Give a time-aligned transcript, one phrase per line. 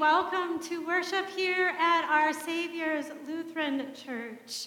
[0.00, 4.66] welcome to worship here at our Savior's Lutheran Church.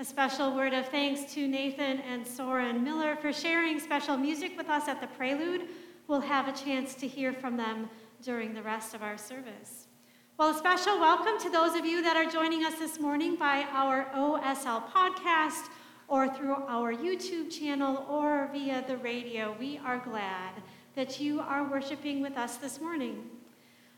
[0.00, 4.68] A special word of thanks to Nathan and Soren Miller for sharing special music with
[4.68, 5.68] us at the Prelude.
[6.08, 7.88] We'll have a chance to hear from them
[8.24, 9.86] during the rest of our service.
[10.36, 13.64] Well, a special welcome to those of you that are joining us this morning by
[13.70, 15.68] our OSL podcast
[16.08, 19.54] or through our YouTube channel or via the radio.
[19.60, 20.54] We are glad
[20.96, 23.30] that you are worshiping with us this morning.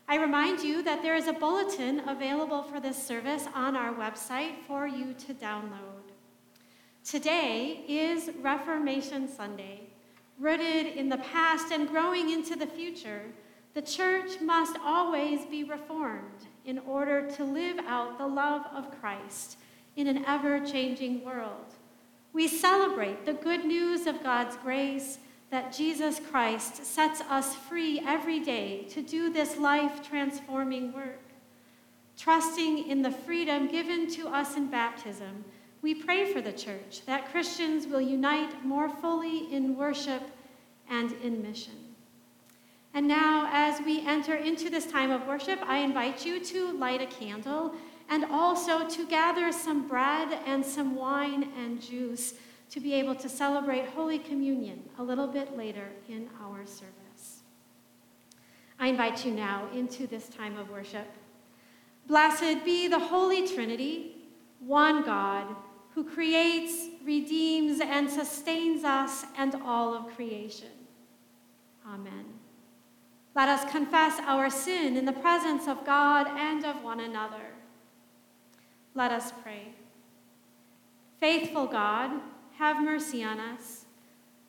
[0.07, 4.53] I remind you that there is a bulletin available for this service on our website
[4.67, 6.11] for you to download.
[7.03, 9.81] Today is Reformation Sunday.
[10.37, 13.23] Rooted in the past and growing into the future,
[13.73, 19.57] the church must always be reformed in order to live out the love of Christ
[19.95, 21.73] in an ever changing world.
[22.31, 25.17] We celebrate the good news of God's grace
[25.55, 31.21] that Jesus Christ sets us free every day to do this life transforming work.
[32.17, 35.45] Trusting in the freedom given to us in baptism,
[35.81, 40.23] we pray for the church that Christians will unite more fully in worship
[40.89, 41.95] and in mission.
[42.93, 47.01] And now, as we enter into this time of worship, I invite you to light
[47.01, 47.73] a candle
[48.09, 52.33] and also to gather some bread and some wine and juice
[52.75, 57.43] to be able to celebrate Holy Communion a little bit later in our service.
[58.77, 61.07] I invite you now into this time of worship.
[62.05, 64.17] Blessed be the Holy Trinity,
[64.59, 65.55] one God,
[65.91, 70.67] who creates, redeems, and sustains us and all of creation.
[71.87, 72.25] Amen.
[73.37, 77.53] Let us confess our sin in the presence of God and of one another.
[78.93, 79.69] Let us pray.
[81.21, 82.19] Faithful God,
[82.57, 83.85] have mercy on us.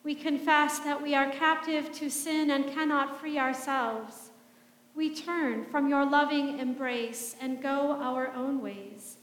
[0.03, 4.31] We confess that we are captive to sin and cannot free ourselves.
[4.95, 9.17] We turn from your loving embrace and go our own ways.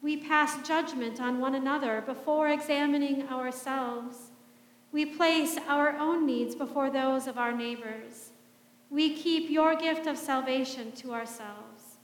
[0.00, 4.32] We pass judgment on one another before examining ourselves.
[4.90, 8.30] We place our own needs before those of our neighbors.
[8.90, 11.98] We keep your gift of salvation to ourselves.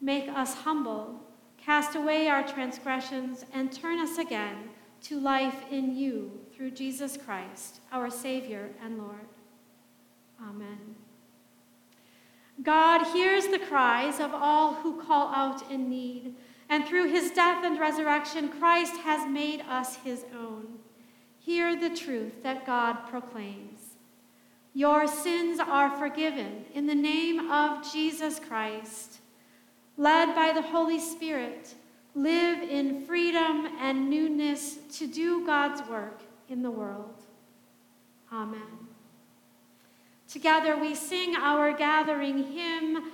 [0.00, 1.20] Make us humble,
[1.58, 4.70] cast away our transgressions, and turn us again
[5.08, 9.28] to life in you through Jesus Christ, our Savior and Lord.
[10.42, 10.96] Amen.
[12.62, 16.34] God hears the cries of all who call out in need,
[16.68, 20.78] and through his death and resurrection, Christ has made us his own.
[21.38, 23.80] Hear the truth that God proclaims.
[24.74, 29.20] Your sins are forgiven in the name of Jesus Christ.
[29.96, 31.74] Led by the Holy Spirit,
[32.16, 37.14] live in freedom and newness to do God's work in the world.
[38.32, 38.88] Amen.
[40.26, 43.12] Together we sing our gathering hymn,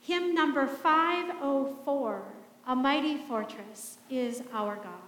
[0.00, 2.22] hymn number 504
[2.66, 5.05] A Mighty Fortress is Our God.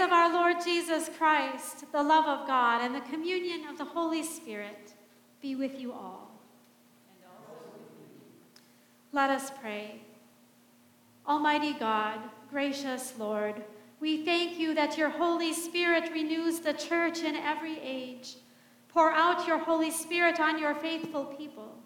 [0.00, 4.22] Of our Lord Jesus Christ, the love of God, and the communion of the Holy
[4.22, 4.94] Spirit
[5.42, 6.30] be with you all.
[9.12, 10.00] Let us pray.
[11.28, 12.18] Almighty God,
[12.50, 13.62] gracious Lord,
[14.00, 18.36] we thank you that your Holy Spirit renews the church in every age.
[18.88, 21.76] Pour out your Holy Spirit on your faithful people.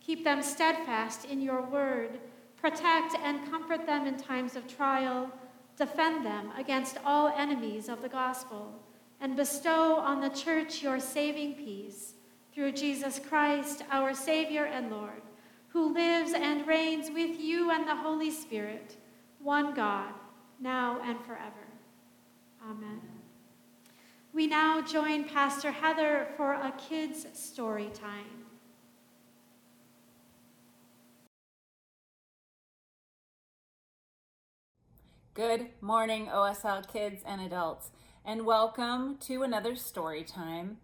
[0.00, 2.20] Keep them steadfast in your word.
[2.56, 5.30] Protect and comfort them in times of trial
[5.76, 8.72] Defend them against all enemies of the gospel,
[9.20, 12.14] and bestow on the church your saving peace
[12.54, 15.22] through Jesus Christ, our Savior and Lord,
[15.68, 18.96] who lives and reigns with you and the Holy Spirit,
[19.38, 20.14] one God,
[20.58, 21.66] now and forever.
[22.68, 23.02] Amen.
[24.32, 28.35] We now join Pastor Heather for a kids' story time.
[35.36, 37.90] Good morning, OSL kids and adults,
[38.24, 40.78] and welcome to another story time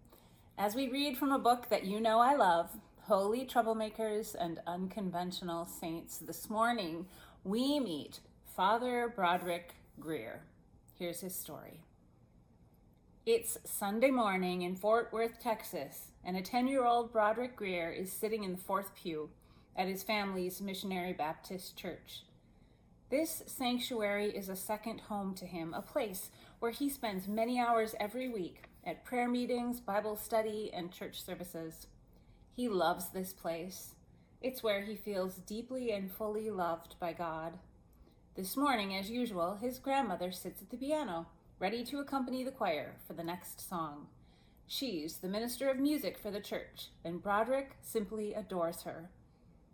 [0.59, 2.69] as we read from a book that you know I love,
[3.01, 6.19] Holy Troublemakers and Unconventional Saints.
[6.19, 7.07] This morning,
[7.43, 8.19] we meet
[8.55, 10.43] Father Broderick Greer.
[10.99, 11.81] Here's his story.
[13.25, 18.13] It's Sunday morning in Fort Worth, Texas, and a 10 year old Broderick Greer is
[18.13, 19.31] sitting in the fourth pew
[19.75, 22.21] at his family's Missionary Baptist Church.
[23.13, 27.93] This sanctuary is a second home to him, a place where he spends many hours
[27.99, 31.85] every week at prayer meetings, Bible study, and church services.
[32.55, 33.93] He loves this place.
[34.41, 37.59] It's where he feels deeply and fully loved by God.
[38.33, 41.27] This morning, as usual, his grandmother sits at the piano,
[41.59, 44.07] ready to accompany the choir for the next song.
[44.65, 49.11] She's the minister of music for the church, and Broderick simply adores her.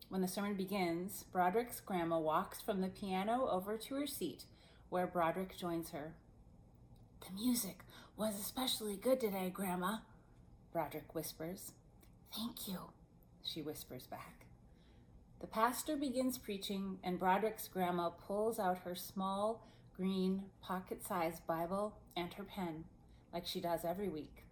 [0.10, 4.46] When the sermon begins, Broderick's grandma walks from the piano over to her seat,
[4.90, 6.16] where Broderick joins her.
[7.22, 7.82] The music
[8.18, 9.98] was especially good today, Grandma,
[10.74, 11.74] Broderick whispers.
[12.36, 12.92] Thank you,
[13.44, 14.46] she whispers back.
[15.42, 19.64] The pastor begins preaching, and Broderick's grandma pulls out her small,
[19.96, 22.86] green, pocket sized Bible and her pen,
[23.32, 24.44] like she does every week.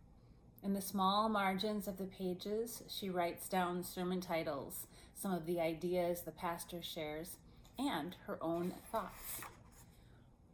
[0.63, 4.85] In the small margins of the pages, she writes down sermon titles
[5.19, 7.37] some of the ideas the pastor shares,
[7.77, 9.41] and her own thoughts.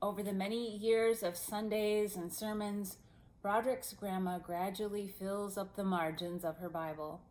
[0.02, 2.98] Over the many years of Sundays and sermons,
[3.42, 7.22] Broderick's grandma gradually fills up the margins of her Bible.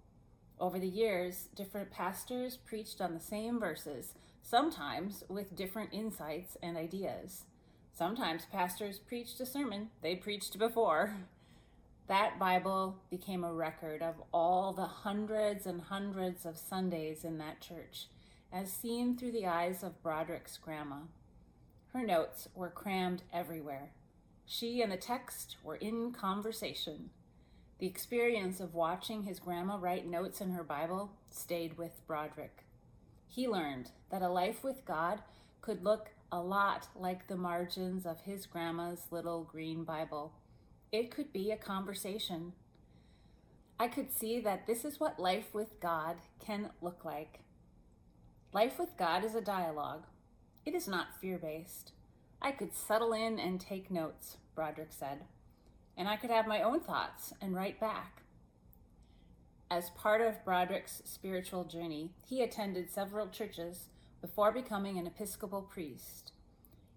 [0.60, 6.76] Over the years, different pastors preached on the same verses, sometimes with different insights and
[6.76, 7.44] ideas.
[7.94, 11.14] Sometimes pastors preached a sermon they preached before.
[12.12, 17.62] That Bible became a record of all the hundreds and hundreds of Sundays in that
[17.62, 18.08] church,
[18.52, 21.04] as seen through the eyes of Broderick's grandma.
[21.94, 23.92] Her notes were crammed everywhere.
[24.44, 27.08] She and the text were in conversation.
[27.78, 32.66] The experience of watching his grandma write notes in her Bible stayed with Broderick.
[33.26, 35.22] He learned that a life with God
[35.62, 40.34] could look a lot like the margins of his grandma's little green Bible.
[40.92, 42.52] It could be a conversation.
[43.80, 47.40] I could see that this is what life with God can look like.
[48.52, 50.04] Life with God is a dialogue.
[50.66, 51.92] It is not fear based.
[52.42, 55.20] I could settle in and take notes, Broderick said,
[55.96, 58.20] and I could have my own thoughts and write back.
[59.70, 63.86] As part of Broderick's spiritual journey, he attended several churches
[64.20, 66.32] before becoming an Episcopal priest.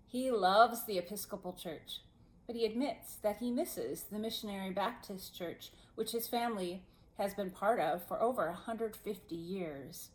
[0.05, 2.01] He loves the Episcopal Church
[2.47, 6.83] but he admits that he misses the Missionary Baptist Church, which his family
[7.17, 10.09] has been part of for over 150 years.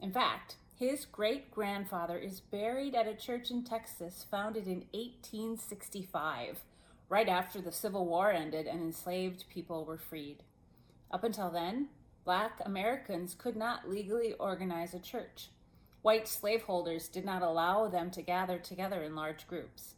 [0.00, 6.64] In fact, his great grandfather is buried at a church in Texas founded in 1865,
[7.08, 10.42] right after the Civil War ended and enslaved people were freed.
[11.10, 11.88] Up until then,
[12.24, 15.48] black Americans could not legally organize a church.
[16.02, 19.95] White slaveholders did not allow them to gather together in large groups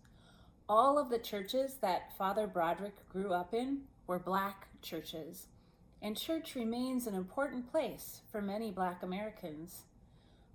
[0.69, 5.47] all of the churches that Father Broderick grew up in were black churches,
[6.03, 9.85] and church remains an important place for many black Americans.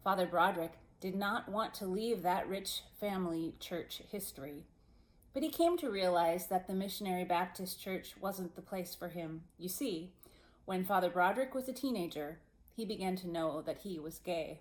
[0.04, 4.66] Father Broderick did not want to leave that rich family church history,
[5.34, 9.42] but he came to realize that the Missionary Baptist Church wasn't the place for him.
[9.58, 10.12] You see,
[10.66, 12.38] when Father Broderick was a teenager,
[12.76, 14.60] he began to know that he was gay.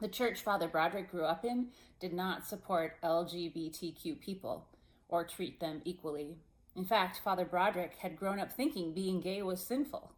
[0.00, 1.68] The church Father Broderick grew up in
[2.00, 4.66] did not support LGBTQ people
[5.08, 6.36] or treat them equally.
[6.74, 10.12] In fact, Father Broderick had grown up thinking being gay was sinful,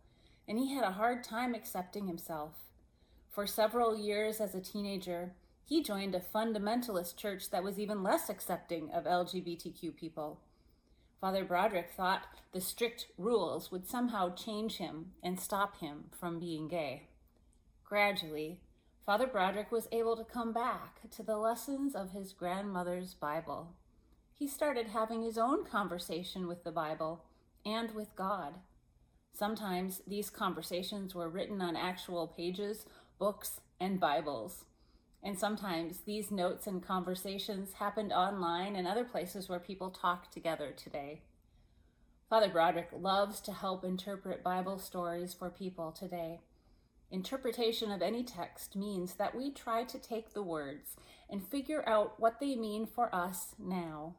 [0.48, 2.52] and he had a hard time accepting himself.
[3.30, 5.34] For several years as a teenager,
[5.66, 10.40] He joined a fundamentalist church that was even less accepting of LGBTQ people.
[11.20, 16.68] Father Broderick thought the strict rules would somehow change him and stop him from being
[16.68, 17.08] gay.
[17.84, 18.60] Gradually,
[19.06, 23.68] Father Broderick was able to come back to the lessons of his grandmother's Bible.
[24.36, 27.24] He started having his own conversation with the Bible
[27.64, 28.54] and with God.
[29.32, 32.84] Sometimes these conversations were written on actual pages,
[33.16, 34.64] books, and Bibles.
[35.22, 40.72] And sometimes these notes and conversations happened online and other places where people talk together
[40.76, 41.20] today.
[42.28, 46.40] Father Broderick loves to help interpret Bible stories for people today.
[47.10, 50.96] Interpretation of any text means that we try to take the words
[51.30, 54.14] and figure out what they mean for us now.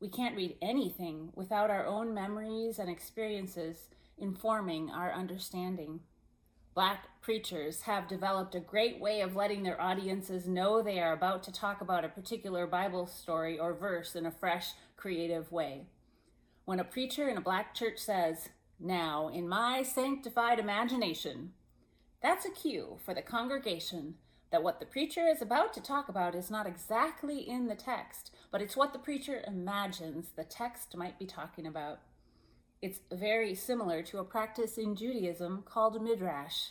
[0.00, 6.00] We can't read anything without our own memories and experiences informing our understanding.
[6.74, 11.42] Black preachers have developed a great way of letting their audiences know they are about
[11.44, 15.86] to talk about a particular Bible story or verse in a fresh, creative way.
[16.64, 21.52] When a preacher in a black church says, Now, in my sanctified imagination,
[22.22, 24.14] that's a cue for the congregation
[24.50, 28.32] that what the preacher is about to talk about is not exactly in the text,
[28.50, 32.00] but it's what the preacher imagines the text might be talking about.
[32.82, 36.70] It's very similar to a practice in Judaism called midrash,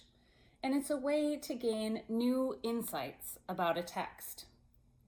[0.62, 4.46] and it's a way to gain new insights about a text.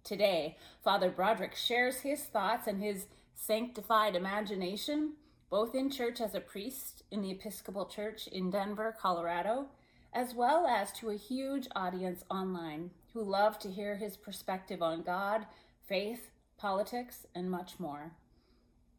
[0.03, 5.13] Today, Father Broderick shares his thoughts and his sanctified imagination,
[5.49, 9.67] both in church as a priest in the Episcopal Church in Denver, Colorado,
[10.13, 15.03] as well as to a huge audience online who love to hear his perspective on
[15.03, 15.45] God,
[15.87, 18.13] faith, politics, and much more.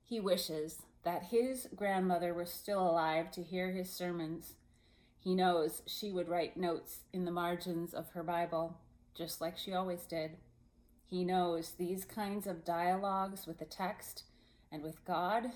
[0.05, 4.55] He wishes that his grandmother was still alive to hear his sermons.
[5.19, 8.79] He knows she would write notes in the margins of her Bible,
[9.15, 10.33] just like she always did.
[11.07, 14.25] He knows these kinds of dialogues with the text
[14.71, 15.53] and with God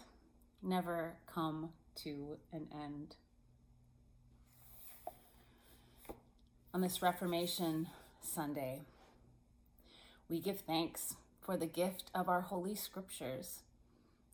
[0.62, 3.16] never come to an end.
[6.76, 7.88] On this Reformation
[8.20, 8.82] Sunday,
[10.28, 13.60] we give thanks for the gift of our Holy Scriptures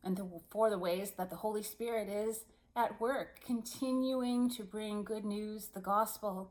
[0.02, 2.40] and the, for the ways that the Holy Spirit is
[2.74, 6.50] at work, continuing to bring good news, the gospel,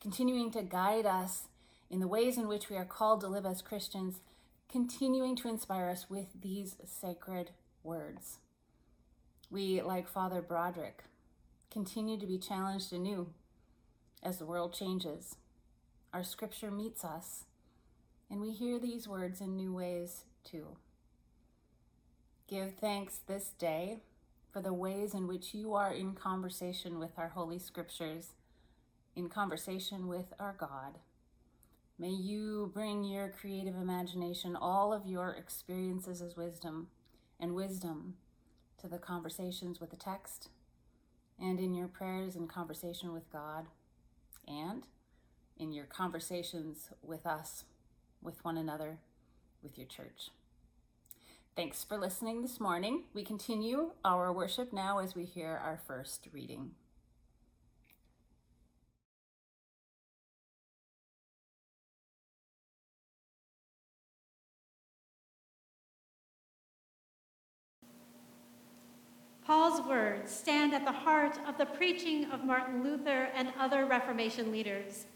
[0.00, 1.44] continuing to guide us
[1.88, 4.18] in the ways in which we are called to live as Christians,
[4.68, 7.52] continuing to inspire us with these sacred
[7.84, 8.38] words.
[9.52, 11.04] We, like Father Broderick,
[11.70, 13.28] continue to be challenged anew
[14.22, 15.36] as the world changes.
[16.12, 17.44] Our scripture meets us,
[18.30, 20.76] and we hear these words in new ways too.
[22.48, 23.98] Give thanks this day
[24.52, 28.30] for the ways in which you are in conversation with our Holy Scriptures,
[29.14, 30.98] in conversation with our God.
[31.98, 36.88] May you bring your creative imagination, all of your experiences as wisdom
[37.38, 38.14] and wisdom
[38.80, 40.48] to the conversations with the text
[41.38, 43.66] and in your prayers and conversation with God
[44.48, 44.84] and
[45.58, 47.64] in your conversations with us,
[48.22, 48.98] with one another,
[49.62, 50.30] with your church.
[51.56, 53.04] Thanks for listening this morning.
[53.12, 56.70] We continue our worship now as we hear our first reading.
[69.48, 74.52] Paul's words stand at the heart of the preaching of Martin Luther and other Reformation
[74.52, 75.06] leaders.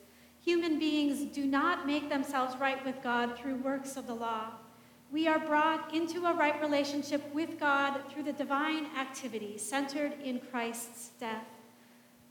[0.40, 4.54] Human beings do not make themselves right with God through works of the law
[5.12, 10.40] we are brought into a right relationship with God through the divine activity centered in
[10.40, 11.44] Christ's death.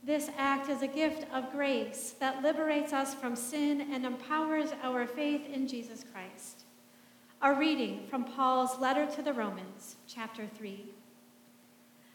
[0.02, 5.06] This act is a gift of grace that liberates us from sin and empowers our
[5.06, 6.64] faith in Jesus Christ.
[7.40, 10.92] A reading from Paul's letter to the Romans, chapter 3.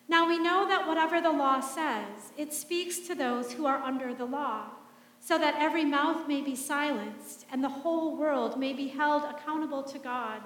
[0.10, 4.14] Now we know that whatever the law says, it speaks to those who are under
[4.14, 4.66] the law,
[5.20, 9.84] so that every mouth may be silenced and the whole world may be held accountable
[9.84, 10.42] to God.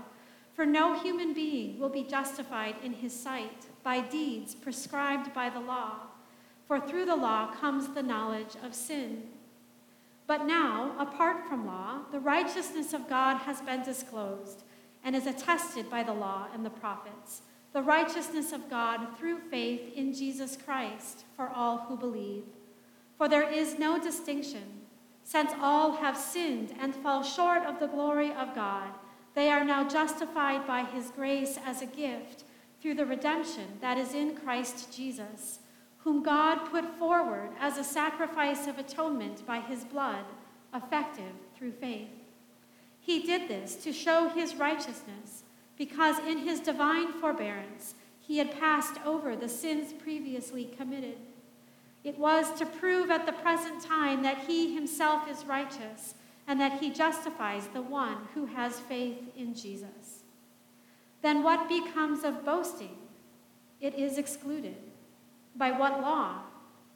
[0.54, 5.60] For no human being will be justified in his sight by deeds prescribed by the
[5.60, 6.08] law,
[6.67, 9.24] for through the law comes the knowledge of sin.
[10.28, 14.63] But now, apart from law, the righteousness of God has been disclosed
[15.04, 17.41] and is attested by the law and the prophets,
[17.73, 22.43] the righteousness of God through faith in Jesus Christ for all who believe.
[23.17, 24.81] For there is no distinction,
[25.23, 28.91] since all have sinned and fall short of the glory of God
[29.34, 32.43] they are now justified by his grace as a gift
[32.81, 35.60] through the redemption that is in Christ Jesus,
[35.99, 40.25] whom God put forward as a sacrifice of atonement by his blood,
[40.73, 42.10] effective through faith.
[42.99, 45.43] He did this to show his righteousness,
[45.82, 51.15] because in his divine forbearance he had passed over the sins previously committed.
[52.04, 56.13] It was to prove at the present time that he himself is righteous
[56.48, 60.22] and that he justifies the one who has faith in Jesus.
[61.24, 62.98] Then what becomes of boasting?
[63.80, 64.78] It is excluded.
[65.56, 66.44] By what law?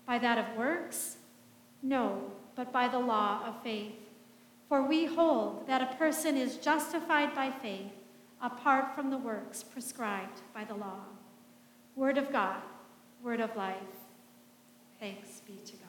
[0.05, 1.17] By that of works?
[1.81, 2.21] No,
[2.55, 3.95] but by the law of faith.
[4.69, 7.89] For we hold that a person is justified by faith
[8.41, 11.03] apart from the works prescribed by the law.
[11.95, 12.61] Word of God,
[13.23, 13.77] word of life.
[14.99, 15.81] Thanks be to God.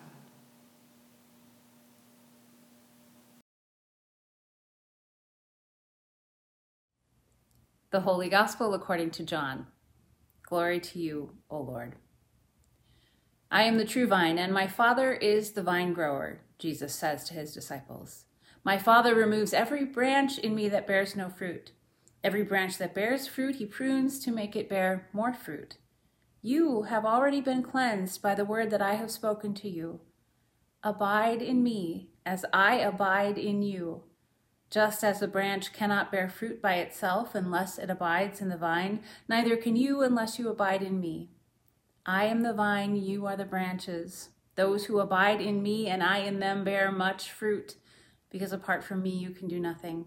[7.90, 9.66] The Holy Gospel according to John.
[10.42, 11.94] Glory to you, O Lord.
[13.50, 17.34] I am the true vine, and my Father is the vine grower, Jesus says to
[17.34, 18.24] his disciples.
[18.64, 21.70] My Father removes every branch in me that bears no fruit.
[22.24, 25.76] Every branch that bears fruit, he prunes to make it bear more fruit.
[26.42, 30.00] You have already been cleansed by the word that I have spoken to you.
[30.82, 34.04] Abide in me as I abide in you.
[34.70, 39.00] Just as a branch cannot bear fruit by itself unless it abides in the vine,
[39.28, 41.30] neither can you unless you abide in me.
[42.04, 44.30] I am the vine, you are the branches.
[44.56, 47.76] Those who abide in me and I in them bear much fruit,
[48.30, 50.06] because apart from me you can do nothing.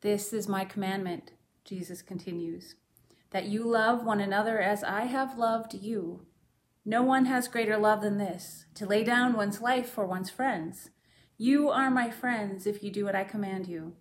[0.00, 1.32] This is my commandment,
[1.64, 2.76] Jesus continues
[3.30, 6.22] that you love one another as I have loved you.
[6.84, 10.90] No one has greater love than this, to lay down one's life for one's friends.
[11.36, 13.92] You are my friends if you do what I command you.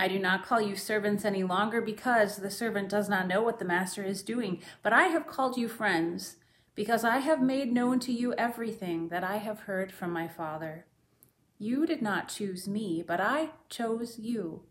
[0.00, 3.58] I do not call you servants any longer because the servant does not know what
[3.58, 6.36] the master is doing, but I have called you friends
[6.74, 10.86] because I have made known to you everything that I have heard from my Father.
[11.58, 14.62] You did not choose me, but I chose you,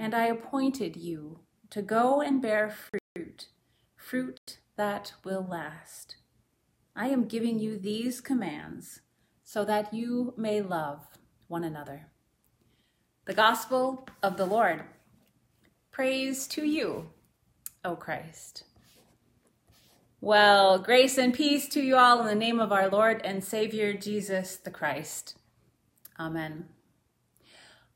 [0.00, 3.46] and I appointed you to go and bear fruit
[4.10, 6.16] fruit, that will last.
[6.96, 9.02] I am giving you these commands
[9.44, 11.06] so that you may love
[11.46, 12.08] one another.
[13.26, 14.82] The Gospel of the Lord.
[15.92, 17.10] Praise to you,
[17.84, 18.64] O Christ.
[20.20, 23.92] Well, grace and peace to you all in the name of our Lord and Savior
[23.92, 25.36] Jesus the Christ.
[26.18, 26.64] Amen.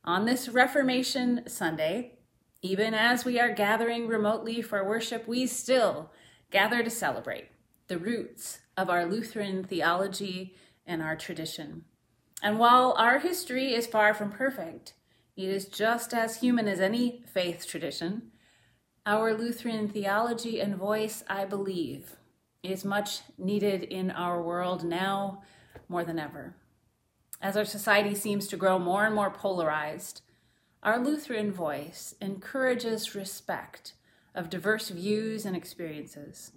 [0.07, 2.19] On this Reformation Sunday,
[2.61, 6.11] even as we are gathering remotely for worship, we still
[6.51, 7.49] gather to celebrate
[7.89, 11.85] the roots of our Lutheran theology and our tradition.
[12.43, 14.93] And while our history is far from perfect,
[15.39, 18.31] it is just as human as any faith tradition.
[19.07, 22.17] Our Lutheran theology and voice, I believe,
[22.63, 25.43] is much needed in our world now
[25.89, 26.57] more than ever.
[27.41, 30.23] As our society seems to grow more and more polarized,
[30.83, 33.95] our Lutheran voice encourages respect
[34.35, 36.53] of diverse views and experiences.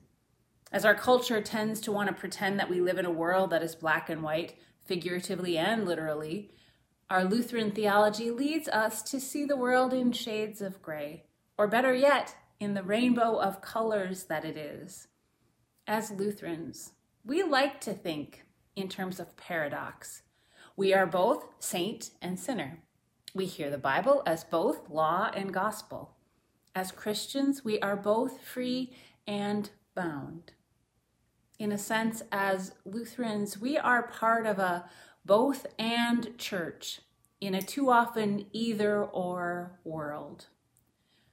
[0.72, 3.64] As our culture tends to want to pretend that we live in a world that
[3.64, 6.52] is black and white, figuratively and literally,
[7.10, 11.24] our Lutheran theology leads us to see the world in shades of gray,
[11.58, 15.08] or better yet, in the rainbow of colors that it is.
[15.86, 16.92] As Lutherans,
[17.24, 20.24] we like to think in terms of paradox.
[20.78, 22.84] We are both saint and sinner.
[23.34, 26.16] We hear the Bible as both law and gospel.
[26.76, 28.94] As Christians, we are both free
[29.26, 30.52] and bound.
[31.58, 34.88] In a sense, as Lutherans, we are part of a
[35.26, 37.02] both and church
[37.42, 40.46] in a too often either or world.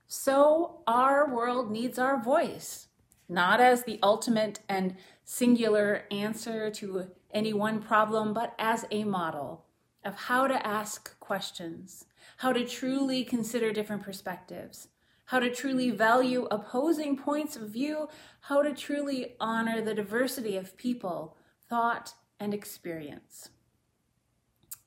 [0.07, 2.89] So, our world needs our voice,
[3.29, 9.67] not as the ultimate and singular answer to any one problem, but as a model
[10.05, 12.07] of how to ask questions,
[12.39, 14.89] how to truly consider different perspectives,
[15.27, 18.09] how to truly value opposing points of view,
[18.43, 21.37] how to truly honor the diversity of people,
[21.69, 23.49] thought, and experience.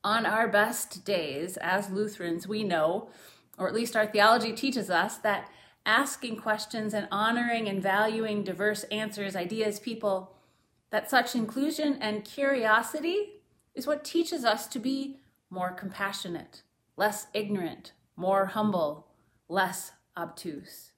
[0.03, 3.10] On our best days as Lutherans, we know,
[3.57, 5.49] or at least our theology teaches us, that
[5.86, 10.37] asking questions and honoring and valuing diverse answers, ideas, people,
[10.89, 13.41] that such inclusion and curiosity
[13.76, 15.19] is what teaches us to be
[15.50, 16.63] more compassionate,
[16.95, 19.08] less ignorant, more humble,
[19.47, 20.91] less obtuse,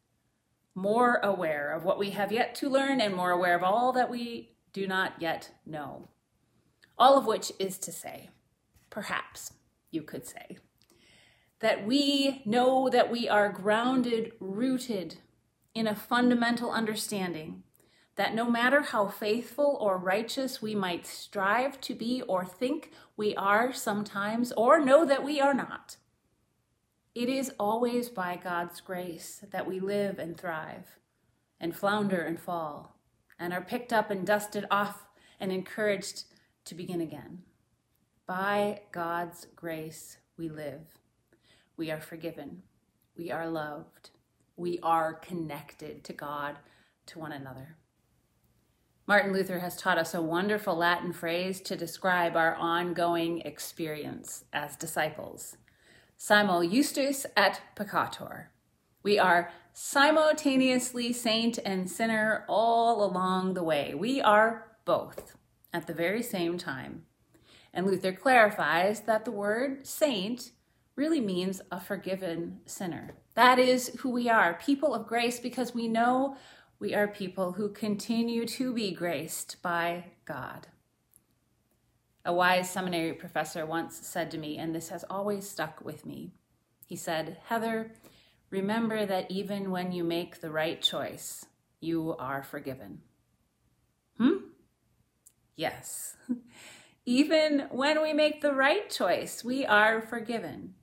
[0.73, 4.09] more aware of what we have yet to learn, and more aware of all that
[4.09, 6.07] we do not yet know.
[6.97, 8.29] All of which is to say,
[8.89, 9.53] perhaps
[9.91, 10.57] you could say,
[11.59, 15.17] that we know that we are grounded, rooted
[15.73, 17.63] in a fundamental understanding
[18.19, 23.33] that no matter how faithful or righteous we might strive to be or think we
[23.37, 25.95] are sometimes, or know that we are not,
[27.15, 30.99] It is always by God's grace that we live and thrive,
[31.59, 32.97] and flounder and fall,
[33.39, 35.07] and are picked up and dusted off
[35.39, 36.25] and encouraged
[36.65, 37.43] to begin again.
[38.27, 40.99] By God's grace we live.
[41.77, 42.63] We are forgiven.
[43.17, 44.11] We are loved.
[44.55, 46.57] We are connected to God,
[47.07, 47.78] to one another.
[49.09, 54.75] Martin Luther has taught us a wonderful Latin phrase to describe our ongoing experience as
[54.75, 55.57] disciples.
[56.15, 58.49] Simul justus et peccator.
[59.01, 63.95] We are simultaneously saint and sinner all along the way.
[63.95, 65.35] We are both
[65.73, 67.05] at the very same time.
[67.73, 70.51] And Luther clarifies that the word saint
[70.95, 73.15] really means a forgiven sinner.
[73.33, 76.35] That is who we are, people of grace, because we know
[76.79, 80.67] we are people who continue to be graced by God.
[82.23, 86.31] A wise seminary professor once said to me, and this has always stuck with me.
[86.85, 87.91] He said, Heather,
[88.49, 91.45] remember that even when you make the right choice,
[91.81, 93.01] you are forgiven.
[94.17, 94.37] Hmm?
[95.55, 96.15] Yes.
[97.05, 100.75] even when we make the right choice, we are forgiven.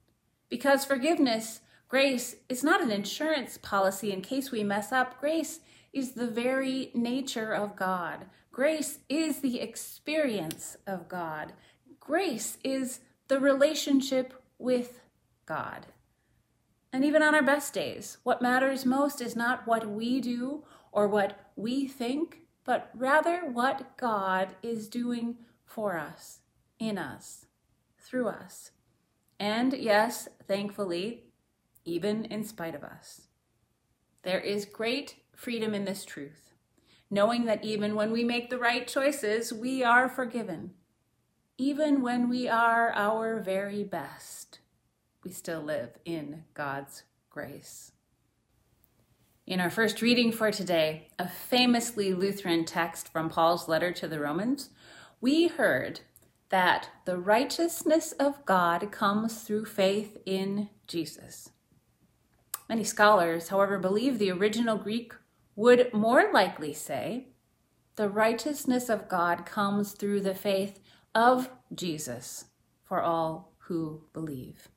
[0.50, 5.20] Because forgiveness, grace, is not an insurance policy in case we mess up.
[5.20, 5.60] Grace
[5.96, 8.26] is the very nature of God.
[8.52, 11.54] Grace is the experience of God.
[11.98, 15.00] Grace is the relationship with
[15.46, 15.86] God.
[16.92, 21.08] And even on our best days, what matters most is not what we do or
[21.08, 26.40] what we think, but rather what God is doing for us,
[26.78, 27.46] in us,
[27.98, 28.70] through us.
[29.40, 31.24] And yes, thankfully,
[31.86, 33.28] even in spite of us.
[34.22, 36.50] There is great freedom in this truth,
[37.10, 40.72] knowing that even when we make the right choices, we are forgiven.
[41.58, 44.58] Even when we are our very best,
[45.22, 47.92] we still live in God's grace.
[49.46, 54.18] In our first reading for today, a famously Lutheran text from Paul's letter to the
[54.18, 54.70] Romans,
[55.20, 56.00] we heard
[56.48, 61.50] that the righteousness of God comes through faith in Jesus.
[62.68, 65.12] Many scholars, however, believe the original Greek
[65.56, 67.28] would more likely say
[67.96, 70.78] the righteousness of God comes through the faith
[71.14, 72.44] of Jesus
[72.84, 74.68] for all who believe.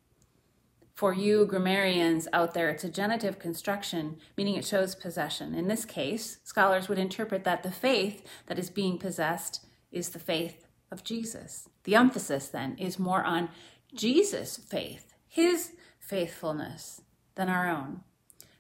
[0.94, 5.54] For you grammarians out there, it's a genitive construction, meaning it shows possession.
[5.54, 10.20] In this case, scholars would interpret that the faith that is being possessed is the
[10.20, 11.70] faith of Jesus.
[11.84, 13.50] The emphasis then is more on
[13.94, 17.02] Jesus' faith, his faithfulness,
[17.36, 18.02] than our own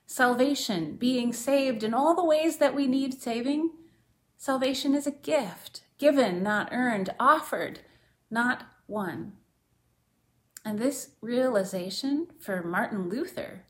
[0.09, 3.69] salvation, being saved in all the ways that we need saving.
[4.37, 7.81] Salvation is a gift, given, not earned, offered,
[8.31, 9.33] not won.
[10.65, 13.65] And this realization for Martin Luther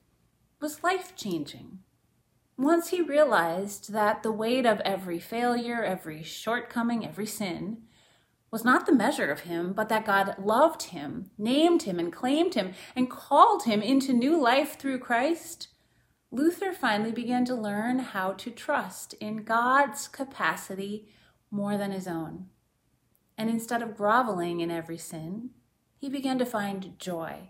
[0.61, 1.79] was life changing.
[2.57, 7.79] Once he realized that the weight of every failure, every shortcoming, every sin
[8.49, 12.53] was not the measure of him, but that God loved him, named him, and claimed
[12.53, 15.68] him, and called him into new life through Christ,
[16.31, 21.09] Luther finally began to learn how to trust in God's capacity
[21.49, 22.47] more than his own.
[23.37, 25.51] And instead of groveling in every sin,
[25.97, 27.49] he began to find joy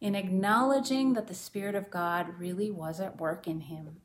[0.00, 4.02] in acknowledging that the Spirit of God really was at work in him.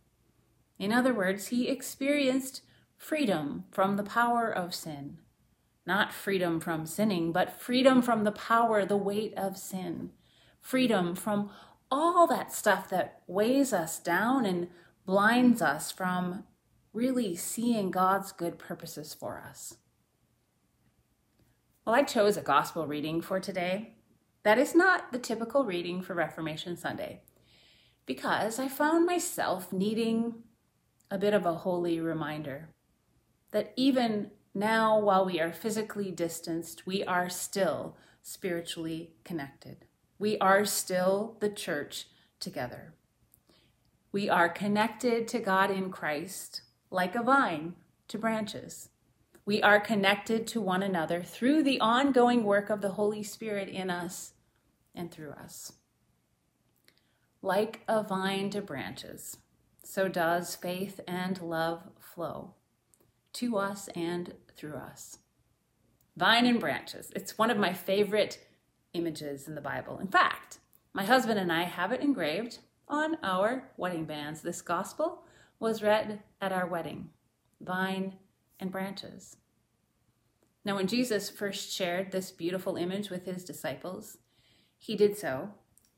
[0.80, 2.62] In other words, he experienced
[2.98, 5.18] freedom from the power of sin.
[5.86, 10.12] Not freedom from sinning, but freedom from the power, the weight of sin.
[10.62, 11.52] Freedom from
[11.94, 14.68] all that stuff that weighs us down and
[15.06, 16.44] blinds us from
[16.92, 19.78] really seeing God's good purposes for us.
[21.86, 23.94] Well, I chose a gospel reading for today.
[24.42, 27.22] That is not the typical reading for Reformation Sunday
[28.08, 30.34] because I found myself needing
[31.12, 32.70] a bit of a holy reminder
[33.52, 39.86] that even now, while we are physically distanced, we are still spiritually connected
[40.24, 42.08] we are still the church
[42.40, 42.94] together.
[44.14, 47.74] We are connected to God in Christ like a vine
[48.08, 48.88] to branches.
[49.46, 53.90] We are connected to one another through the ongoing work of the Holy Spirit in
[53.90, 54.32] us
[54.96, 55.74] and through us.
[57.42, 59.40] Like a vine to branches,
[59.84, 62.54] so does faith and love flow
[63.34, 65.18] to us and through us.
[66.16, 67.12] Vine and branches.
[67.14, 68.40] It's one of my favorite
[68.94, 70.00] images in the Bible.
[70.00, 70.60] In fact,
[70.94, 74.42] my husband and I have it engraved on our wedding bands.
[74.42, 75.24] This gospel
[75.60, 77.10] was read at our wedding
[77.62, 78.14] vine
[78.60, 79.38] and branches.
[80.66, 84.18] Now, when Jesus first shared this beautiful image with his disciples,
[84.78, 85.50] he did so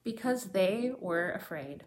[0.03, 1.83] because they were afraid.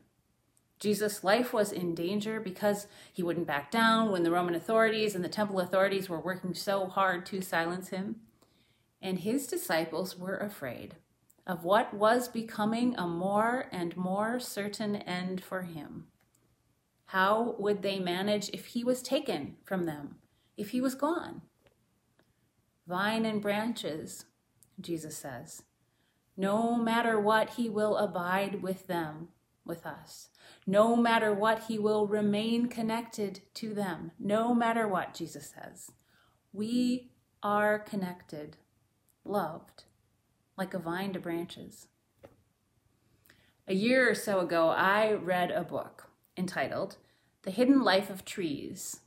[0.79, 5.25] Jesus' life was in danger because he wouldn't back down when the Roman authorities and
[5.25, 8.17] the temple authorities were working so hard to silence him.
[9.01, 10.97] And his disciples were afraid
[11.47, 16.09] of what was becoming a more and more certain end for him.
[17.07, 20.17] How would they manage if he was taken from them,
[20.59, 21.41] if he was gone?
[22.87, 24.27] Vine and branches,
[24.81, 25.63] Jesus says.
[26.37, 29.29] No matter what, he will abide with them,
[29.65, 30.29] with us.
[30.67, 34.13] No matter what, he will remain connected to them.
[34.19, 35.91] No matter what, Jesus says.
[36.53, 37.11] We
[37.43, 38.59] are connected,
[39.29, 39.85] loved,
[40.57, 41.89] like a vine to branches.
[43.67, 46.97] A year or so ago, I read a book entitled
[47.43, 49.01] The Hidden Life of Trees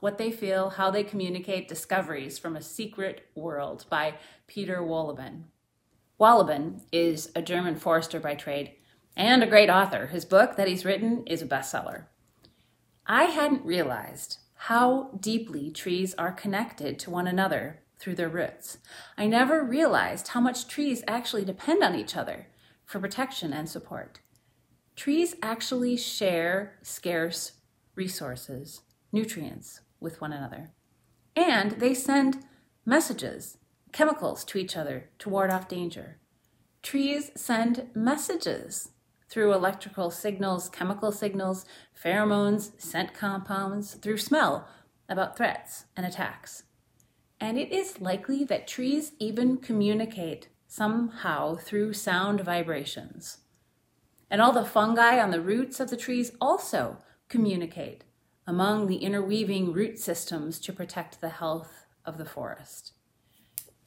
[0.00, 4.14] What They Feel, How They Communicate Discoveries from a Secret World by
[4.46, 5.44] Peter Wohlleben.
[6.20, 8.72] Wohlleben is a German forester by trade
[9.16, 10.06] and a great author.
[10.06, 12.04] His book that he's written is a bestseller.
[13.06, 18.78] I hadn't realized how deeply trees are connected to one another through their roots.
[19.16, 22.48] I never realized how much trees actually depend on each other
[22.84, 24.18] for protection and support.
[24.96, 27.52] Trees actually share scarce
[27.94, 30.70] resources, nutrients, with one another.
[31.36, 32.44] And they send
[32.84, 33.58] messages,
[33.92, 36.18] chemicals to each other to ward off danger.
[36.82, 38.90] Trees send messages
[39.28, 41.64] through electrical signals, chemical signals,
[42.04, 44.66] pheromones, scent compounds, through smell
[45.08, 46.64] about threats and attacks.
[47.42, 53.38] And it is likely that trees even communicate somehow through sound vibrations.
[54.30, 58.04] And all the fungi on the roots of the trees also communicate
[58.46, 62.92] among the interweaving root systems to protect the health of the forest.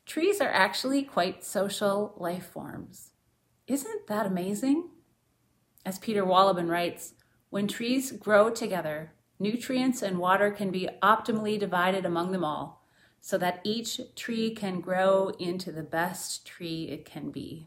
[0.06, 3.12] Trees are actually quite social life forms.
[3.68, 4.90] Isn't that amazing?
[5.86, 7.14] As Peter Wohlleben writes,
[7.52, 12.85] when trees grow together, nutrients and water can be optimally divided among them all
[13.26, 17.66] so that each tree can grow into the best tree it can be.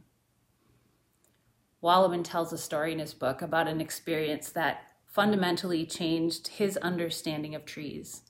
[1.82, 7.56] Wohlleben tells a story in his book about an experience that fundamentally changed his understanding
[7.56, 8.22] of trees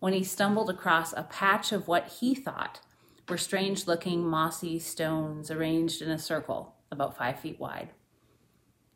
[0.00, 2.80] when he stumbled across a patch of what he thought
[3.28, 7.90] were strange looking mossy stones arranged in a circle about five feet wide.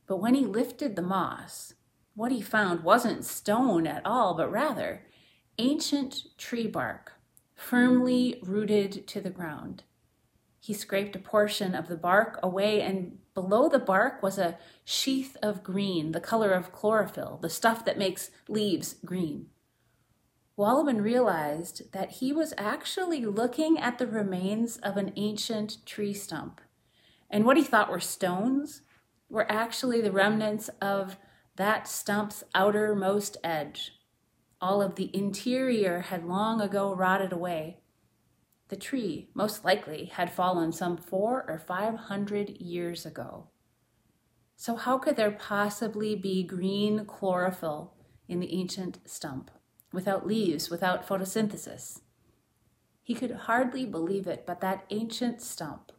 [0.09, 1.75] But when he lifted the moss,
[2.17, 5.03] what he found wasn't stone at all, but rather
[5.57, 7.13] ancient tree bark,
[7.57, 9.83] firmly rooted to the ground.
[10.61, 15.37] He scraped a portion of the bark away, and below the bark was a sheath
[15.43, 19.47] of green, the color of chlorophyll, the stuff that makes leaves green.
[20.59, 26.61] Wohlleben realized that he was actually looking at the remains of an ancient tree stump.
[27.31, 28.83] And what he thought were stones
[29.29, 31.17] were actually the remnants of
[31.57, 33.93] that stump's outermost edge.
[34.61, 37.81] All of the interior had long ago rotted away.
[38.69, 43.49] The tree, most likely, had fallen some four or five hundred years ago.
[44.57, 47.95] So, how could there possibly be green chlorophyll
[48.27, 49.51] in the ancient stump,
[49.93, 52.01] without leaves, without photosynthesis?
[53.03, 55.93] He could hardly believe it, but that ancient stump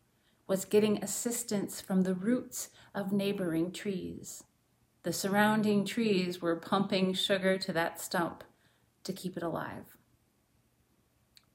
[0.48, 4.44] was getting assistance from the roots of neighboring trees.
[5.08, 8.44] The surrounding trees were pumping sugar to that stump
[9.06, 9.96] to keep it alive.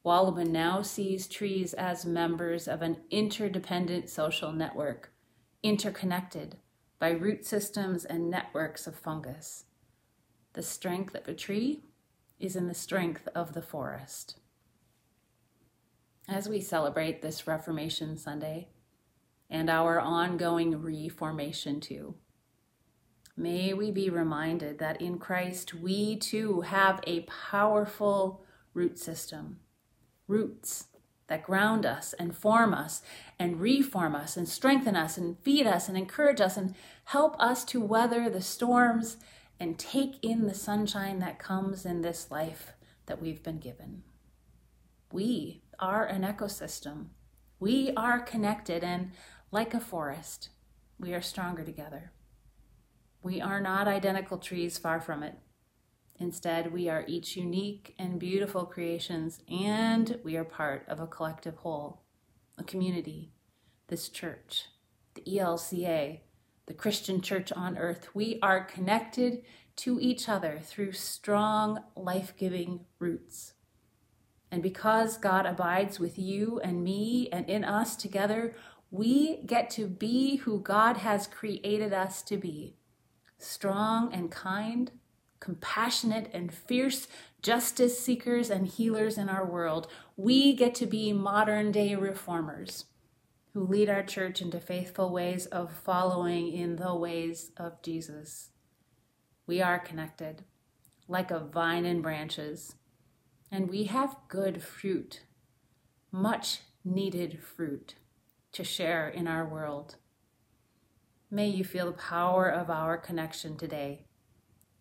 [0.03, 5.13] Wohlleben now sees trees as members of an interdependent social network,
[5.63, 6.57] interconnected
[6.99, 9.67] by root systems and networks of fungus.
[10.55, 11.85] The strength of a tree
[12.41, 14.39] is in the strength of the forest.
[16.27, 18.69] As we celebrate this Reformation Sunday,
[19.51, 22.15] and our ongoing reformation too.
[23.43, 29.59] May we be reminded that in Christ we too have a powerful root system,
[30.29, 30.87] roots
[31.27, 33.03] that ground us and form us
[33.41, 36.77] and reform us and strengthen us and feed us and encourage us and
[37.07, 39.17] help us to weather the storms
[39.59, 42.75] and take in the sunshine that comes in this life
[43.07, 44.05] that we've been given.
[45.11, 47.07] We are an ecosystem.
[47.59, 49.11] We are connected, and
[49.51, 50.51] like a forest,
[51.01, 52.13] we are stronger together.
[53.23, 55.37] We are not identical trees, far from it.
[56.19, 61.57] Instead, we are each unique and beautiful creations, and we are part of a collective
[61.57, 62.03] whole,
[62.59, 63.33] a community,
[63.89, 64.67] this church,
[65.15, 66.21] the ELCA,
[66.67, 68.09] the Christian church on earth.
[68.15, 69.43] We are connected
[69.77, 73.55] to each other through strong, life giving roots.
[74.51, 78.55] And because God abides with you and me and in us together,
[78.93, 82.77] We get to be who God has created us to be
[83.43, 84.91] strong and kind,
[85.41, 87.09] compassionate and fierce
[87.43, 89.89] justice seekers and healers in our world.
[90.17, 92.87] We get to be modern day reformers
[93.53, 98.51] who lead our church into faithful ways of following in the ways of Jesus.
[99.47, 100.45] We are connected
[101.09, 102.77] like a vine and branches,
[103.51, 105.23] and we have good fruit,
[106.11, 107.97] much needed fruit
[108.53, 109.97] to share in our world.
[111.35, 114.05] May you feel the power of our connection today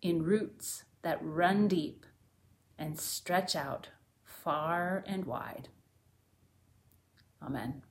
[0.02, 2.04] in roots that run deep
[2.78, 3.88] and stretch out
[4.22, 5.70] far and wide.
[7.42, 7.82] Amen.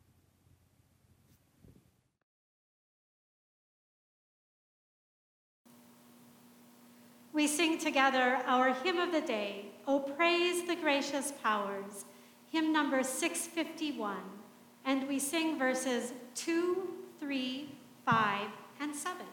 [7.34, 12.06] We sing together our hymn of the day, O Praise the Gracious Powers,
[12.52, 14.18] hymn number 651,
[14.86, 16.90] and we sing verses 2,
[17.20, 17.70] 3,
[18.06, 18.48] 5,
[18.80, 19.26] and 7.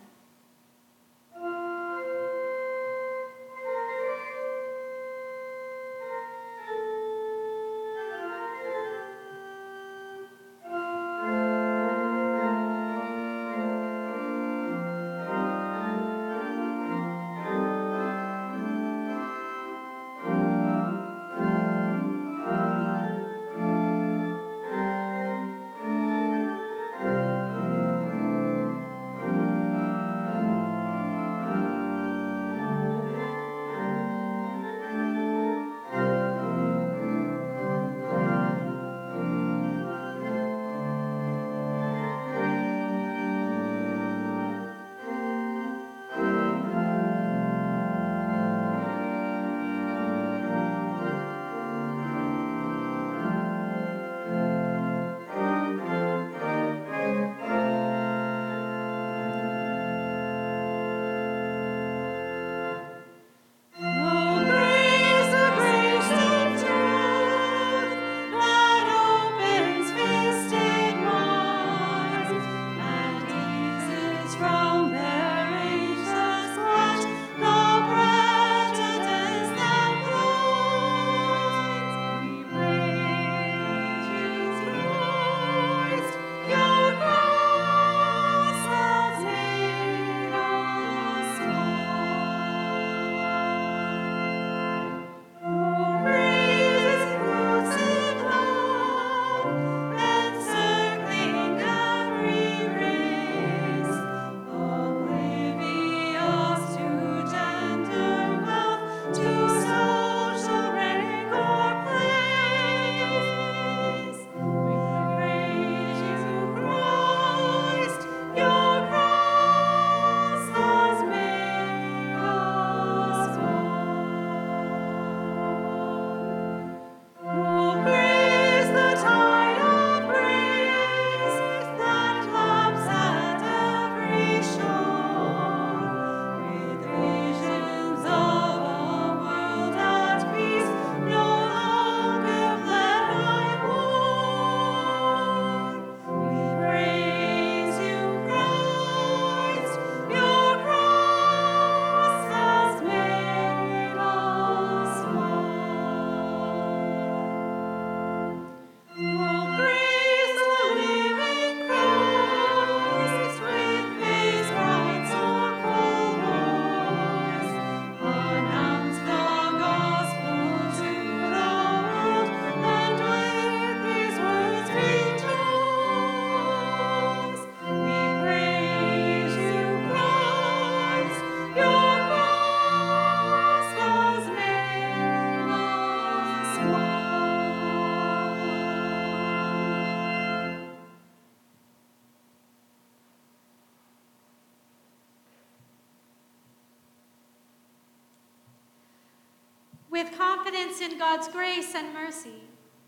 [200.80, 202.42] In God's grace and mercy,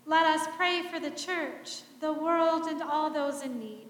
[0.05, 3.87] let us pray for the church, the world, and all those in need.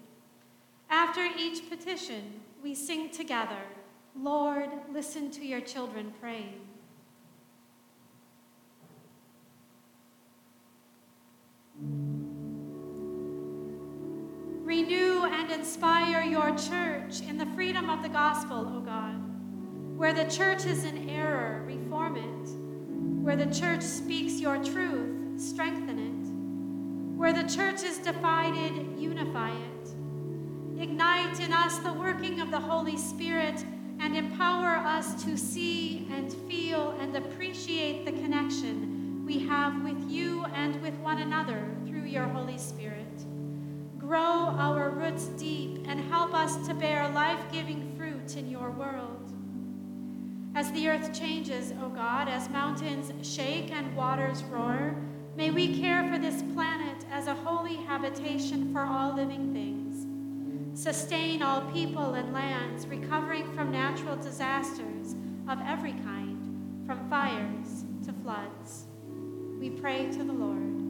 [0.90, 3.62] After each petition, we sing together,
[4.20, 6.62] Lord, listen to your children praying.
[14.64, 19.16] Renew and inspire your church in the freedom of the gospel, O God.
[19.98, 22.61] Where the church is in error, reform it.
[23.22, 27.18] Where the church speaks your truth, strengthen it.
[27.20, 30.82] Where the church is divided, unify it.
[30.82, 33.64] Ignite in us the working of the Holy Spirit
[34.00, 40.44] and empower us to see and feel and appreciate the connection we have with you
[40.56, 43.24] and with one another through your Holy Spirit.
[44.00, 44.20] Grow
[44.58, 49.21] our roots deep and help us to bear life giving fruit in your world.
[50.54, 54.96] As the earth changes, O God, as mountains shake and waters roar,
[55.36, 59.72] may we care for this planet as a holy habitation for all living things
[60.74, 65.16] sustain all people and lands, recovering from natural disasters
[65.50, 68.86] of every kind, from fires to floods.
[69.60, 70.81] We pray to the Lord.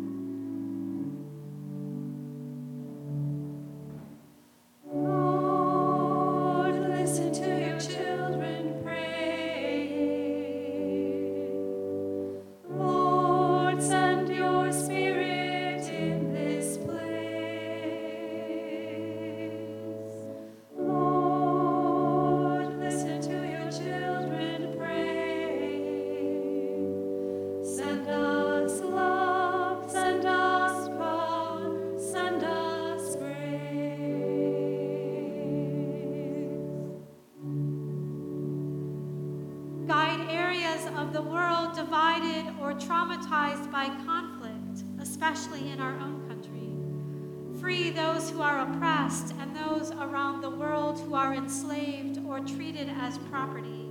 [47.95, 53.17] Those who are oppressed and those around the world who are enslaved or treated as
[53.29, 53.89] property.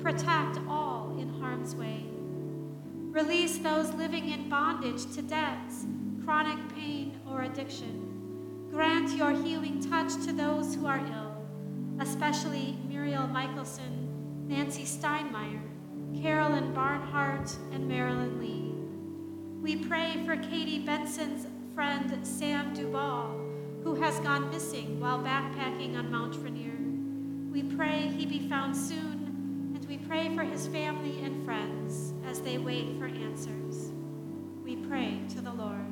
[0.00, 2.04] Protect all in harm's way.
[3.10, 5.86] Release those living in bondage to debts,
[6.24, 8.68] chronic pain, or addiction.
[8.70, 11.44] Grant your healing touch to those who are ill,
[12.00, 15.60] especially Muriel Michelson, Nancy Steinmeier,
[16.22, 18.74] Carolyn Barnhart, and Marilyn Lee.
[19.62, 21.46] We pray for Katie Benson's
[21.80, 23.40] friend Sam Duval,
[23.82, 26.76] who has gone missing while backpacking on Mount Rainier.
[27.50, 32.42] We pray he be found soon, and we pray for his family and friends as
[32.42, 33.92] they wait for answers.
[34.62, 35.89] We pray to the Lord.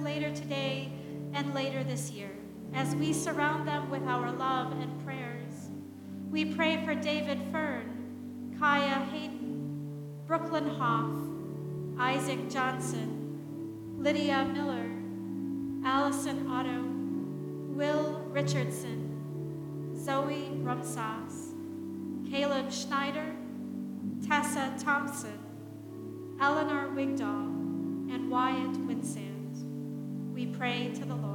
[0.00, 0.92] Later today
[1.32, 2.30] and later this year
[2.74, 5.70] as we surround them with our love and prayers.
[6.30, 11.12] We pray for David Fern, Kaya Hayden, Brooklyn Hoff,
[11.98, 14.90] Isaac Johnson, Lydia Miller,
[15.84, 16.82] Allison Otto,
[17.74, 21.52] Will Richardson, Zoe Rumsas,
[22.30, 23.34] Caleb Schneider,
[24.26, 25.38] Tessa Thompson,
[26.40, 27.48] Eleanor Wigdahl,
[28.12, 29.31] and Wyatt Winsand.
[30.42, 31.31] We pray to the Lord.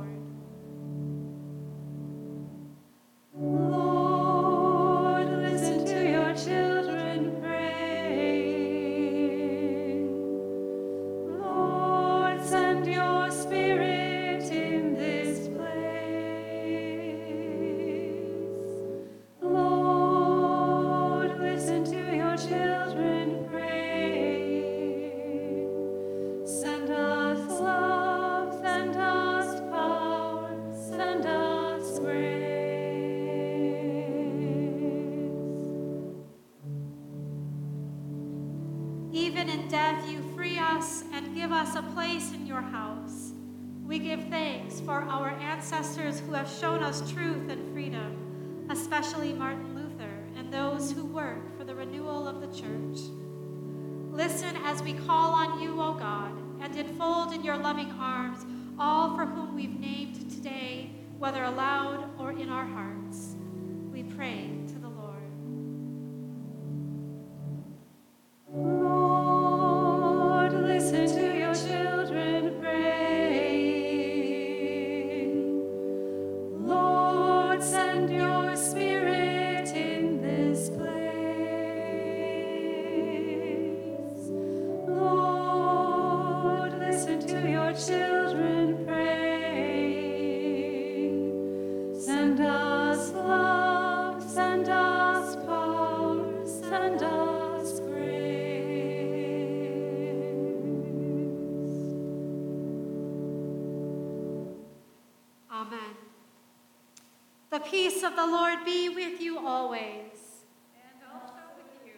[108.18, 110.42] The Lord be with you always.
[110.74, 111.94] And also with you.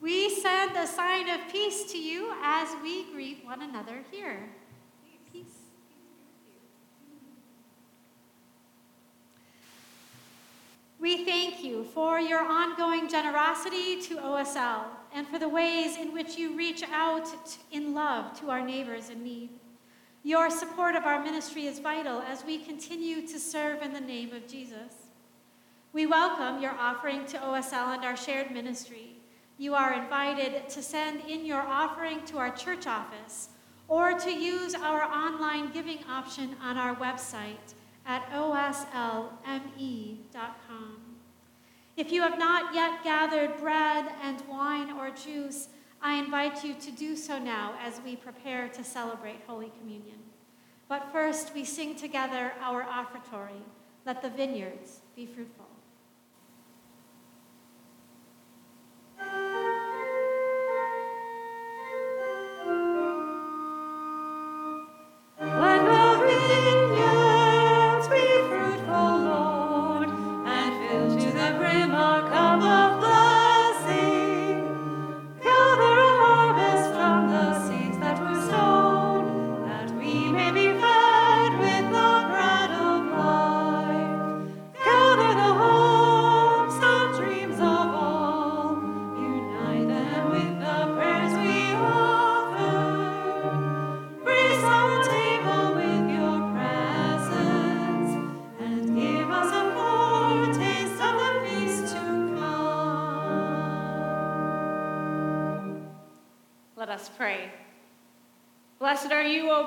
[0.00, 4.50] We send a sign of peace to you as we greet one another here.
[5.32, 5.44] Peace.
[10.98, 16.36] We thank you for your ongoing generosity to OSL and for the ways in which
[16.36, 17.28] you reach out
[17.70, 19.50] in love to our neighbors in need.
[20.24, 24.32] Your support of our ministry is vital as we continue to serve in the name
[24.32, 25.01] of Jesus.
[25.94, 29.16] We welcome your offering to OSL and our shared ministry.
[29.58, 33.50] You are invited to send in your offering to our church office
[33.88, 37.74] or to use our online giving option on our website
[38.06, 39.36] at oslme.com.
[41.98, 45.68] If you have not yet gathered bread and wine or juice,
[46.00, 50.20] I invite you to do so now as we prepare to celebrate Holy Communion.
[50.88, 53.60] But first, we sing together our offertory,
[54.06, 55.61] Let the Vineyards Be Fruitful.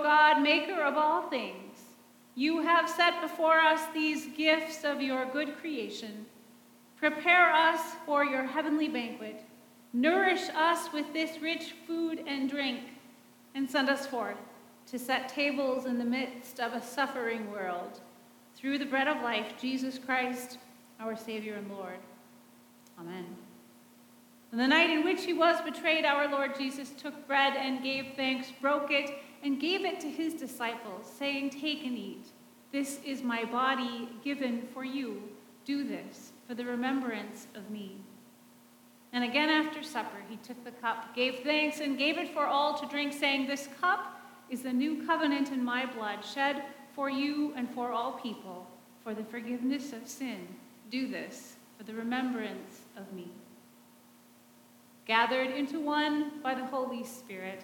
[0.02, 1.80] God, maker of all things.
[2.36, 6.26] You have set before us these gifts of your good creation.
[6.98, 9.44] Prepare us for your heavenly banquet.
[9.94, 12.82] Nourish us with this rich food and drink,
[13.54, 14.38] and send us forth
[14.88, 18.02] to set tables in the midst of a suffering world.
[18.56, 20.58] Through the bread of life, Jesus Christ,
[21.00, 22.00] our Savior and Lord.
[23.00, 23.26] Amen.
[24.52, 28.14] On the night in which he was betrayed, our Lord Jesus took bread and gave
[28.16, 29.12] thanks, broke it,
[29.46, 32.26] and gave it to his disciples, saying, Take and eat.
[32.72, 35.22] This is my body given for you.
[35.66, 37.98] Do this for the remembrance of me.
[39.14, 42.78] And again after supper, he took the cup, gave thanks, and gave it for all
[42.80, 44.20] to drink, saying, This cup
[44.50, 48.68] is the new covenant in my blood, shed for you and for all people,
[49.04, 50.48] for the forgiveness of sin.
[50.90, 53.30] Do this for the remembrance of me
[55.06, 57.64] gathered into one by the Holy Spirit,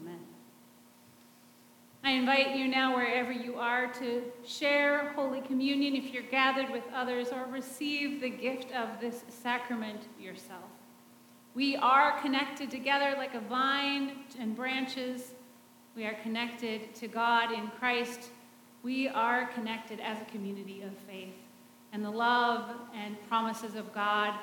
[0.00, 0.20] Amen.
[2.04, 6.84] I invite you now, wherever you are, to share Holy Communion if you're gathered with
[6.94, 10.70] others or receive the gift of this sacrament yourself.
[11.54, 15.32] We are connected together like a vine and branches.
[15.96, 18.28] We are connected to God in Christ.
[18.82, 21.34] We are connected as a community of faith.
[21.92, 24.34] And the love and promises of God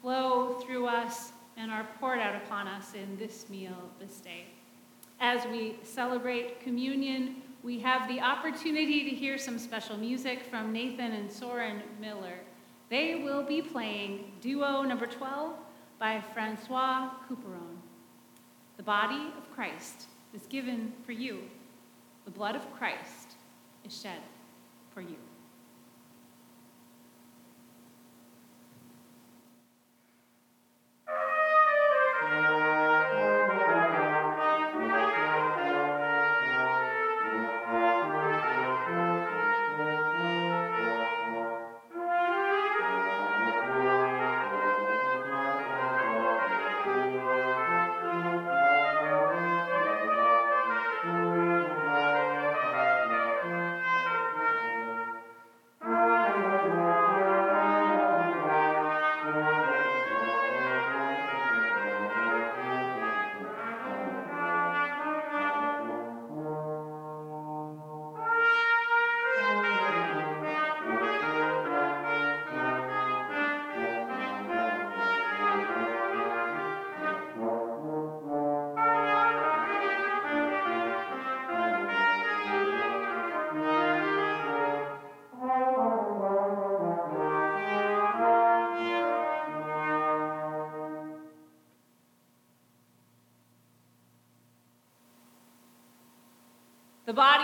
[0.00, 4.46] flow through us and are poured out upon us in this meal this day.
[5.20, 11.12] As we celebrate communion, we have the opportunity to hear some special music from Nathan
[11.12, 12.38] and Soren Miller.
[12.88, 15.52] They will be playing duo number 12
[15.98, 17.76] by Francois Couperin.
[18.78, 21.40] The body of Christ is given for you.
[22.24, 23.34] The blood of Christ
[23.84, 24.22] is shed
[24.94, 25.16] for you.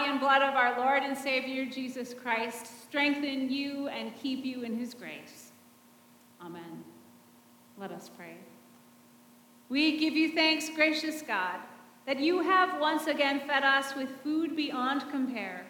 [0.07, 4.79] And blood of our Lord and Savior Jesus Christ strengthen you and keep you in
[4.79, 5.51] his grace.
[6.41, 6.85] Amen.
[7.77, 8.37] Let us pray.
[9.69, 11.59] We give you thanks, gracious God,
[12.07, 15.67] that you have once again fed us with food beyond compare,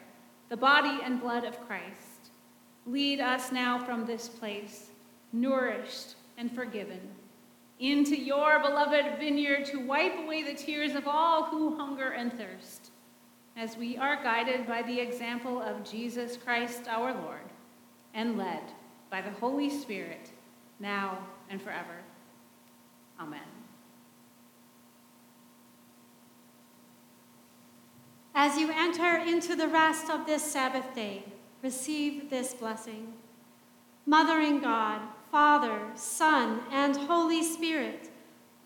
[0.50, 2.30] the body and blood of Christ.
[2.84, 4.90] Lead us now from this place,
[5.32, 7.00] nourished and forgiven,
[7.80, 12.90] into your beloved vineyard to wipe away the tears of all who hunger and thirst
[13.56, 17.40] as we are guided by the example of Jesus Christ our Lord
[18.12, 18.62] and led
[19.10, 20.30] by the Holy Spirit
[20.78, 22.02] now and forever.
[23.18, 23.40] Amen.
[28.34, 31.24] As you enter into the rest of this Sabbath day,
[31.62, 33.14] receive this blessing.
[34.04, 35.00] Mothering God,
[35.32, 38.10] Father, Son, and Holy Spirit,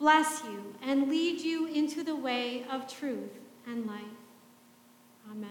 [0.01, 4.20] bless you and lead you into the way of truth and life.
[5.31, 5.51] Amen.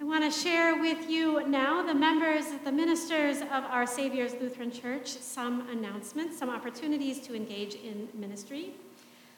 [0.00, 4.72] I want to share with you now, the members, the ministers of our Savior's Lutheran
[4.72, 8.72] Church, some announcements, some opportunities to engage in ministry.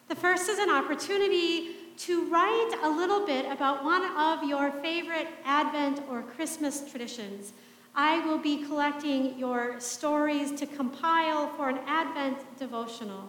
[0.08, 5.28] The first is an opportunity to write a little bit about one of your favorite
[5.44, 7.52] Advent or Christmas traditions.
[7.94, 13.28] I will be collecting your stories to compile for an Advent devotional.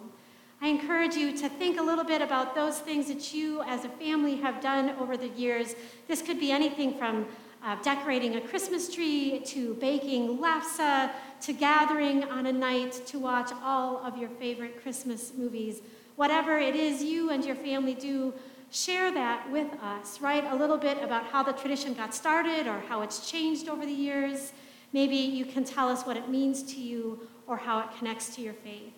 [0.66, 3.89] I encourage you to think a little bit about those things that you as a
[3.89, 5.76] family have done over the years.
[6.07, 7.28] This could be anything from
[7.63, 11.11] uh, decorating a Christmas tree to baking lefse
[11.41, 15.82] to gathering on a night to watch all of your favorite Christmas movies.
[16.16, 18.34] Whatever it is you and your family do,
[18.72, 20.20] share that with us.
[20.20, 23.86] Write a little bit about how the tradition got started or how it's changed over
[23.86, 24.51] the years.
[24.93, 28.41] Maybe you can tell us what it means to you or how it connects to
[28.41, 28.93] your faith.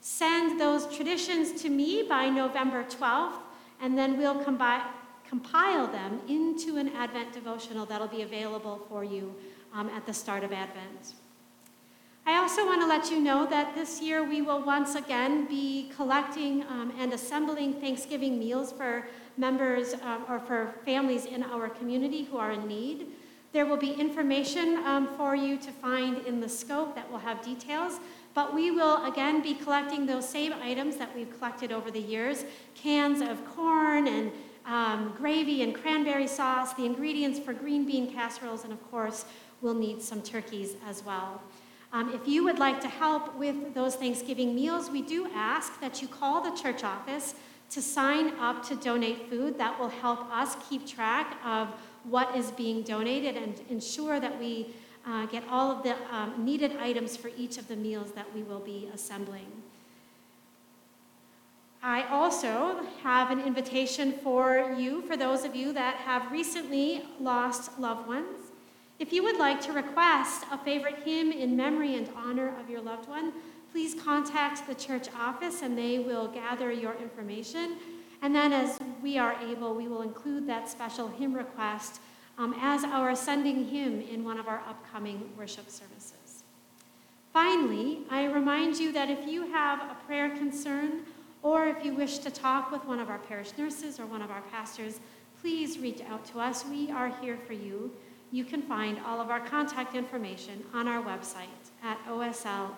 [0.00, 3.40] Send those traditions to me by November 12th,
[3.80, 4.86] and then we'll combi-
[5.28, 9.34] compile them into an Advent devotional that'll be available for you
[9.74, 11.14] um, at the start of Advent.
[12.26, 15.90] I also want to let you know that this year we will once again be
[15.96, 22.24] collecting um, and assembling Thanksgiving meals for members um, or for families in our community
[22.24, 23.06] who are in need.
[23.52, 27.42] There will be information um, for you to find in the scope that will have
[27.42, 27.98] details.
[28.34, 32.44] But we will again be collecting those same items that we've collected over the years
[32.74, 34.30] cans of corn and
[34.66, 39.24] um, gravy and cranberry sauce, the ingredients for green bean casseroles, and of course,
[39.62, 41.42] we'll need some turkeys as well.
[41.92, 46.00] Um, if you would like to help with those Thanksgiving meals, we do ask that
[46.00, 47.34] you call the church office
[47.70, 49.58] to sign up to donate food.
[49.58, 51.68] That will help us keep track of
[52.04, 54.74] what is being donated and ensure that we
[55.10, 58.42] uh, get all of the um, needed items for each of the meals that we
[58.42, 59.46] will be assembling.
[61.82, 67.78] I also have an invitation for you, for those of you that have recently lost
[67.78, 68.50] loved ones.
[68.98, 72.82] If you would like to request a favorite hymn in memory and honor of your
[72.82, 73.32] loved one,
[73.72, 77.76] please contact the church office and they will gather your information.
[78.20, 82.02] And then, as we are able, we will include that special hymn request
[82.38, 86.44] um, as our sending hymn in one of our upcoming worship services.
[87.32, 91.02] Finally, I remind you that if you have a prayer concern
[91.42, 94.30] or if you wish to talk with one of our parish nurses or one of
[94.30, 95.00] our pastors,
[95.40, 96.64] please reach out to us.
[96.66, 97.92] We are here for you.
[98.32, 101.46] You can find all of our contact information on our website
[101.82, 102.74] at oslme.com.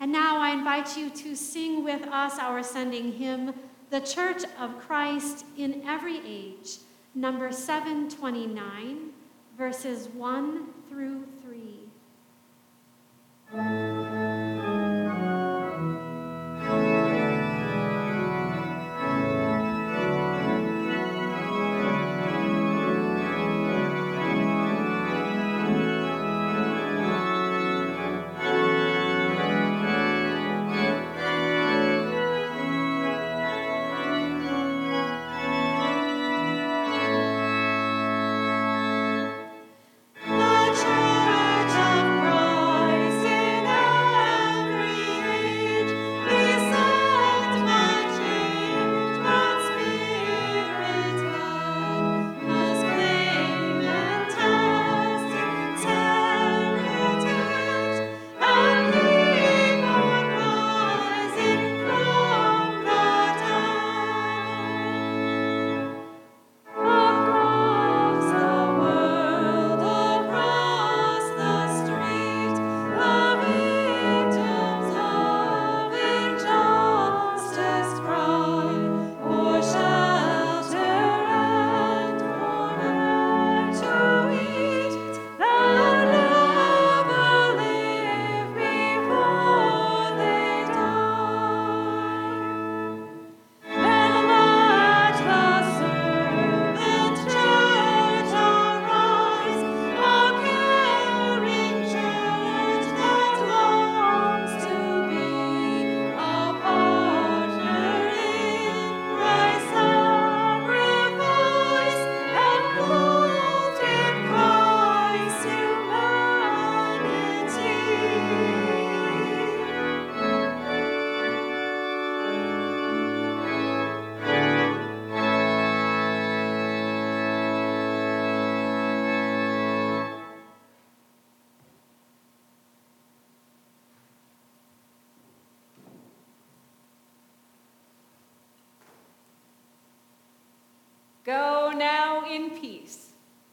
[0.00, 3.54] And now I invite you to sing with us our sending hymn,
[3.90, 6.78] The Church of Christ in Every Age
[7.14, 9.10] number 729,
[9.56, 11.78] verses 1 through 3.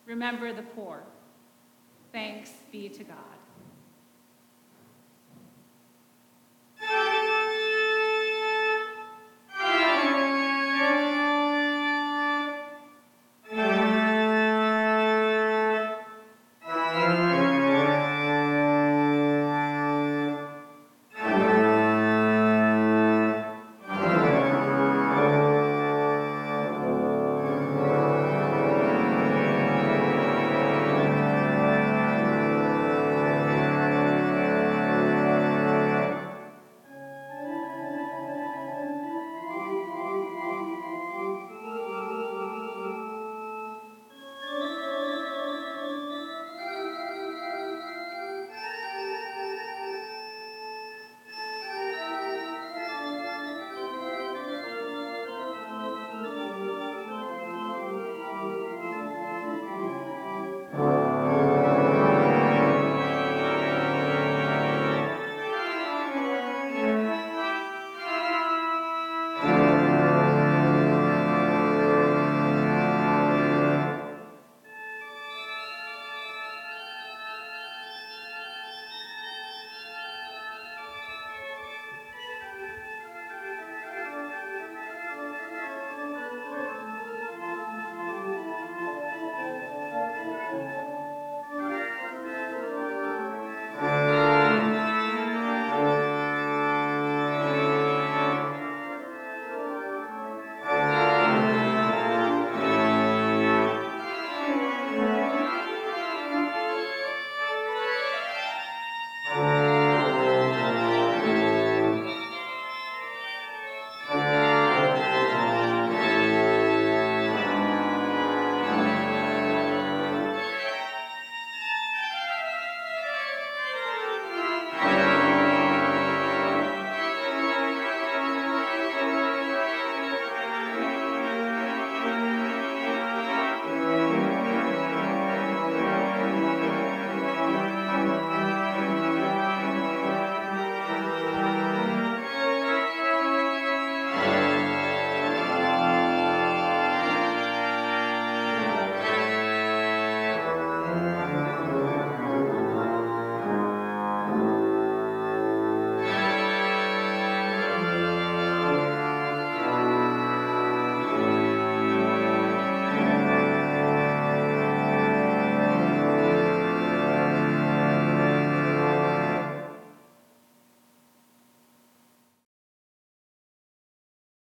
[0.09, 1.03] Remember the poor.
[2.11, 3.38] Thanks be to God.